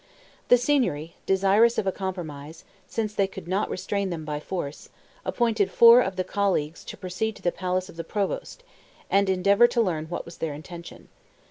The 0.47 0.57
Signory, 0.57 1.15
desirous 1.27 1.77
of 1.77 1.85
a 1.85 1.91
compromise, 1.91 2.63
since 2.87 3.13
they 3.13 3.27
could 3.27 3.47
not 3.47 3.69
restrain 3.69 4.09
them 4.09 4.25
by 4.25 4.39
force, 4.39 4.89
appointed 5.23 5.69
four 5.69 6.01
of 6.01 6.15
the 6.15 6.23
Colleagues 6.23 6.83
to 6.85 6.97
proceed 6.97 7.35
to 7.35 7.43
the 7.43 7.51
palace 7.51 7.87
of 7.87 7.97
the 7.97 8.03
provost, 8.03 8.63
and 9.11 9.29
endeavor 9.29 9.67
to 9.67 9.79
learn 9.79 10.07
what 10.07 10.25
was 10.25 10.37
their 10.37 10.55
intention. 10.55 11.09